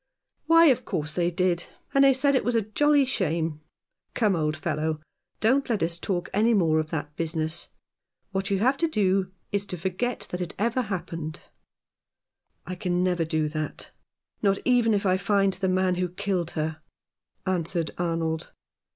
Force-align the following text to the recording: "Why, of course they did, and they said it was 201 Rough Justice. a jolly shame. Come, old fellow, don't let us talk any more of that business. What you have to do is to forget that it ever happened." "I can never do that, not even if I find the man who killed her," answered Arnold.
"Why, 0.47 0.65
of 0.65 0.83
course 0.83 1.13
they 1.13 1.29
did, 1.29 1.67
and 1.93 2.03
they 2.03 2.11
said 2.11 2.33
it 2.33 2.43
was 2.43 2.55
201 2.55 2.65
Rough 2.65 2.73
Justice. 2.73 2.73
a 2.73 2.85
jolly 2.85 3.05
shame. 3.39 3.61
Come, 4.15 4.35
old 4.35 4.57
fellow, 4.57 4.99
don't 5.39 5.69
let 5.69 5.83
us 5.83 5.99
talk 5.99 6.27
any 6.33 6.55
more 6.55 6.79
of 6.79 6.89
that 6.89 7.15
business. 7.15 7.67
What 8.31 8.49
you 8.49 8.57
have 8.57 8.77
to 8.77 8.87
do 8.87 9.31
is 9.51 9.63
to 9.67 9.77
forget 9.77 10.21
that 10.31 10.41
it 10.41 10.55
ever 10.57 10.81
happened." 10.81 11.41
"I 12.65 12.73
can 12.73 13.03
never 13.03 13.25
do 13.25 13.47
that, 13.49 13.91
not 14.41 14.57
even 14.65 14.95
if 14.95 15.05
I 15.05 15.17
find 15.17 15.53
the 15.53 15.69
man 15.69 15.93
who 15.93 16.09
killed 16.09 16.49
her," 16.57 16.81
answered 17.45 17.91
Arnold. 17.99 18.51